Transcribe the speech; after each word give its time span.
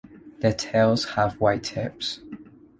Their 0.39 0.53
tails 0.53 1.09
have 1.09 1.39
white 1.39 1.61
tips. 1.63 2.21